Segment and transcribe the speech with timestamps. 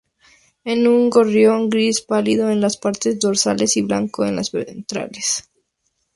[0.63, 5.47] Es un gorrión gris pálido en las partes dorsales y blanco en las ventrales.